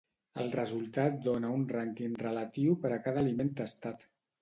El 0.43 0.47
resultat 0.59 1.19
dóna 1.27 1.53
un 1.59 1.67
rànquing 1.73 2.17
relatiu 2.25 2.81
per 2.87 2.95
a 2.99 3.01
cada 3.07 3.27
aliment 3.27 3.57
testat. 3.65 4.13